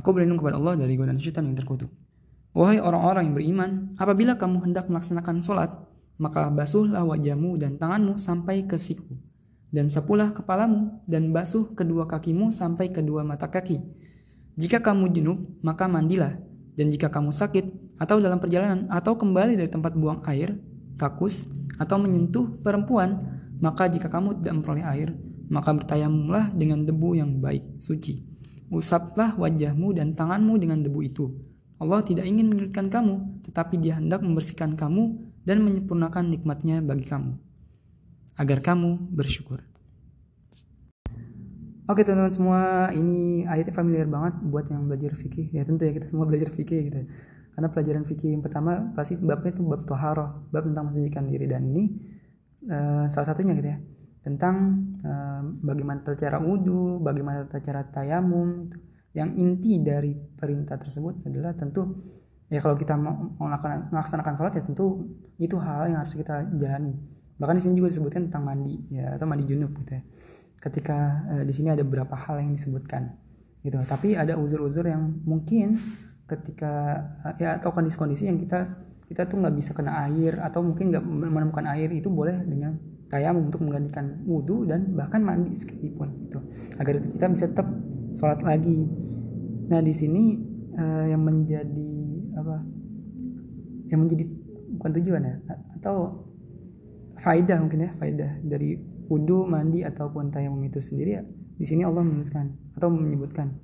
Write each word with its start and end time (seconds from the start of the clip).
Aku 0.00 0.16
berlindung 0.16 0.40
kepada 0.40 0.56
Allah 0.56 0.80
dari 0.80 0.96
godaan 0.96 1.20
syaitan 1.20 1.44
yang 1.44 1.52
terkutuk. 1.52 1.92
Wahai 2.56 2.80
orang-orang 2.80 3.28
yang 3.28 3.36
beriman, 3.36 3.70
apabila 4.00 4.40
kamu 4.40 4.64
hendak 4.64 4.88
melaksanakan 4.88 5.44
sholat, 5.44 5.70
maka 6.16 6.48
basuhlah 6.48 7.04
wajahmu 7.04 7.60
dan 7.60 7.76
tanganmu 7.76 8.16
sampai 8.16 8.64
ke 8.64 8.80
siku, 8.80 9.12
dan 9.68 9.92
sapulah 9.92 10.32
kepalamu 10.32 11.04
dan 11.04 11.36
basuh 11.36 11.76
kedua 11.76 12.08
kakimu 12.08 12.48
sampai 12.48 12.88
kedua 12.88 13.28
mata 13.28 13.52
kaki. 13.52 13.76
Jika 14.56 14.80
kamu 14.80 15.12
junub, 15.12 15.44
maka 15.60 15.84
mandilah, 15.84 16.40
dan 16.80 16.88
jika 16.88 17.12
kamu 17.12 17.28
sakit 17.28 17.96
atau 18.00 18.24
dalam 18.24 18.40
perjalanan 18.40 18.88
atau 18.88 19.20
kembali 19.20 19.60
dari 19.60 19.68
tempat 19.68 19.92
buang 19.92 20.24
air, 20.24 20.56
kakus, 20.96 21.44
atau 21.76 22.00
menyentuh 22.00 22.56
perempuan, 22.64 23.20
maka 23.60 23.84
jika 23.84 24.08
kamu 24.08 24.40
tidak 24.40 24.64
memperoleh 24.64 24.84
air, 24.96 25.12
maka 25.52 25.76
bertayamumlah 25.76 26.56
dengan 26.56 26.88
debu 26.88 27.20
yang 27.20 27.36
baik, 27.36 27.84
suci. 27.84 28.29
Usaplah 28.70 29.34
wajahmu 29.34 29.98
dan 29.98 30.14
tanganmu 30.14 30.54
dengan 30.54 30.78
debu 30.78 31.00
itu. 31.02 31.26
Allah 31.82 32.06
tidak 32.06 32.22
ingin 32.22 32.46
menyulitkan 32.46 32.86
kamu, 32.86 33.42
tetapi 33.42 33.82
dia 33.82 33.98
hendak 33.98 34.22
membersihkan 34.22 34.78
kamu 34.78 35.18
dan 35.42 35.58
menyempurnakan 35.66 36.30
nikmatnya 36.30 36.78
bagi 36.78 37.02
kamu. 37.02 37.34
Agar 38.38 38.62
kamu 38.62 39.10
bersyukur. 39.10 39.66
Oke 41.90 42.06
teman-teman 42.06 42.30
semua, 42.30 42.60
ini 42.94 43.42
ayatnya 43.42 43.74
familiar 43.74 44.06
banget 44.06 44.38
buat 44.46 44.70
yang 44.70 44.86
belajar 44.86 45.18
fikih. 45.18 45.50
Ya 45.50 45.66
tentu 45.66 45.82
ya 45.82 45.90
kita 45.90 46.06
semua 46.06 46.30
belajar 46.30 46.54
fikih 46.54 46.80
gitu. 46.86 47.10
Karena 47.50 47.66
pelajaran 47.66 48.06
fikih 48.06 48.38
yang 48.38 48.42
pertama 48.46 48.94
pasti 48.94 49.18
babnya 49.18 49.50
itu 49.50 49.66
bab 49.66 49.82
toharoh, 49.82 50.46
bab 50.54 50.62
tentang 50.62 50.86
mensucikan 50.86 51.26
diri 51.26 51.50
dan 51.50 51.66
ini 51.66 51.90
uh, 52.70 53.10
salah 53.10 53.34
satunya 53.34 53.58
gitu 53.58 53.68
ya 53.74 53.78
tentang 54.20 54.56
uh, 55.00 55.42
bagaimana 55.64 56.04
tata 56.04 56.16
cara 56.28 56.38
wudhu, 56.40 57.00
bagaimana 57.00 57.48
tata 57.48 57.60
cara 57.64 57.82
tayamum. 57.88 58.68
Yang 59.10 59.30
inti 59.42 59.72
dari 59.82 60.14
perintah 60.14 60.78
tersebut 60.78 61.26
adalah 61.26 61.50
tentu 61.50 61.98
ya 62.46 62.62
kalau 62.62 62.78
kita 62.78 62.94
mau 62.94 63.34
melaksanakan 63.90 64.34
sholat 64.38 64.54
ya 64.54 64.62
tentu 64.62 65.02
itu 65.34 65.58
hal 65.58 65.90
yang 65.90 65.98
harus 65.98 66.14
kita 66.14 66.46
jalani. 66.54 66.94
Bahkan 67.34 67.58
di 67.58 67.62
sini 67.64 67.74
juga 67.74 67.90
disebutkan 67.90 68.30
tentang 68.30 68.46
mandi 68.46 68.86
ya 68.86 69.18
atau 69.18 69.26
mandi 69.26 69.50
junub 69.50 69.74
gitu 69.82 69.98
ya. 69.98 70.02
Ketika 70.62 71.26
uh, 71.26 71.42
di 71.42 71.50
sini 71.50 71.74
ada 71.74 71.82
beberapa 71.82 72.14
hal 72.14 72.38
yang 72.38 72.54
disebutkan 72.54 73.18
gitu. 73.66 73.80
Tapi 73.82 74.14
ada 74.14 74.36
uzur-uzur 74.38 74.86
yang 74.86 75.20
mungkin 75.26 75.74
ketika 76.30 77.02
uh, 77.26 77.34
ya 77.34 77.58
atau 77.58 77.74
kondisi-kondisi 77.74 78.30
yang 78.30 78.38
kita 78.38 78.78
kita 79.10 79.26
tuh 79.26 79.42
nggak 79.42 79.54
bisa 79.58 79.74
kena 79.74 80.06
air 80.06 80.38
atau 80.38 80.62
mungkin 80.62 80.94
nggak 80.94 81.02
menemukan 81.02 81.66
air 81.66 81.90
itu 81.90 82.06
boleh 82.06 82.46
dengan 82.46 82.78
tayamum 83.10 83.50
untuk 83.50 83.66
menggantikan 83.66 84.22
wudhu 84.24 84.64
dan 84.64 84.94
bahkan 84.94 85.20
mandi 85.20 85.52
sekalipun 85.58 86.24
gitu. 86.24 86.38
Agar 86.78 87.02
kita 87.02 87.26
bisa 87.28 87.44
tetap 87.50 87.66
sholat 88.14 88.40
lagi. 88.40 88.86
Nah 89.68 89.82
di 89.82 89.90
sini 89.90 90.38
uh, 90.78 91.06
yang 91.10 91.20
menjadi 91.20 91.92
apa 92.38 92.56
yang 93.90 94.06
menjadi 94.06 94.24
bukan 94.78 94.90
tujuan 95.02 95.22
ya 95.26 95.34
atau 95.82 95.96
faidah 97.18 97.58
mungkin 97.58 97.84
ya 97.84 97.90
faidah 97.98 98.38
dari 98.46 98.78
wudhu 99.10 99.44
mandi 99.50 99.82
ataupun 99.82 100.30
tayamum 100.30 100.62
itu 100.62 100.78
sendiri 100.78 101.10
ya 101.18 101.22
di 101.60 101.66
sini 101.66 101.84
Allah 101.84 102.06
menuliskan 102.06 102.54
atau 102.78 102.88
menyebutkan 102.88 103.58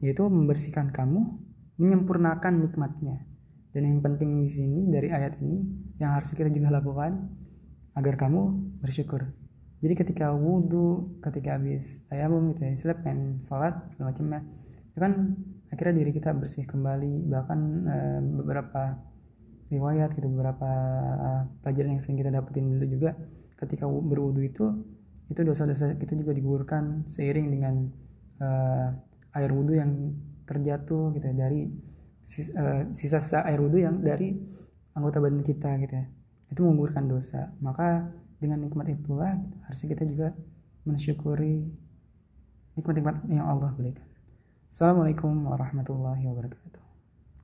yaitu 0.00 0.24
membersihkan 0.24 0.94
kamu 0.94 1.44
menyempurnakan 1.78 2.62
nikmatnya. 2.62 3.26
Dan 3.74 3.90
yang 3.90 4.00
penting 4.06 4.38
di 4.38 4.46
sini 4.46 4.86
dari 4.86 5.10
ayat 5.10 5.42
ini 5.42 5.66
yang 5.98 6.14
harus 6.14 6.30
kita 6.30 6.46
juga 6.46 6.70
lakukan 6.70 7.43
agar 7.94 8.14
kamu 8.18 8.54
bersyukur. 8.82 9.30
Jadi 9.82 9.94
ketika 9.94 10.32
wudhu 10.32 11.18
ketika 11.20 11.60
habis 11.60 12.02
tayamum 12.08 12.54
gitu 12.54 12.64
ya 12.66 12.70
istilah 12.72 12.96
pengen 13.04 13.38
sholat 13.38 13.84
segala 13.92 14.14
macamnya 14.14 14.40
itu 14.94 14.98
kan 15.02 15.12
akhirnya 15.68 15.94
diri 16.00 16.10
kita 16.14 16.30
bersih 16.32 16.64
kembali. 16.64 17.26
Bahkan 17.28 17.60
e, 17.84 17.96
beberapa 18.40 18.82
riwayat 19.72 20.12
gitu 20.14 20.28
beberapa 20.28 20.70
uh, 21.18 21.42
pelajaran 21.64 21.96
yang 21.96 22.02
sering 22.02 22.18
kita 22.20 22.30
dapetin 22.30 22.68
dulu 22.76 22.86
juga 22.86 23.16
ketika 23.56 23.88
berwudhu 23.88 24.42
itu 24.44 24.66
itu 25.32 25.40
dosa-dosa 25.40 25.96
kita 25.96 26.14
juga 26.20 26.36
digugurkan 26.36 27.08
seiring 27.08 27.48
dengan 27.48 27.74
uh, 28.44 28.88
air 29.34 29.50
wudhu 29.50 29.74
yang 29.74 30.12
terjatuh 30.44 31.16
gitu 31.16 31.24
ya, 31.24 31.34
dari 31.34 31.72
sisa, 32.20 32.52
uh, 32.54 32.82
sisa 32.92 33.18
air 33.48 33.58
wudhu 33.58 33.80
yang 33.80 34.04
dari 34.04 34.36
anggota 34.92 35.18
badan 35.18 35.40
kita 35.40 35.80
gitu 35.80 35.94
ya 35.96 36.06
itu 36.54 36.62
menggugurkan 36.62 37.10
dosa. 37.10 37.50
Maka 37.58 38.14
dengan 38.38 38.62
nikmat 38.62 38.86
itulah 38.94 39.34
harusnya 39.66 39.98
kita 39.98 40.06
juga 40.06 40.30
mensyukuri 40.86 41.74
nikmat-nikmat 42.78 43.26
yang 43.26 43.50
Allah 43.50 43.74
berikan. 43.74 44.06
Assalamualaikum 44.70 45.34
warahmatullahi 45.50 46.22
wabarakatuh 46.30 46.83